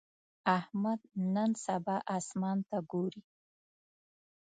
احمد 0.57 0.99
نن 1.33 1.51
سبا 1.65 1.95
اسمان 2.17 2.57
ته 2.69 2.77
ګوري. 2.91 3.21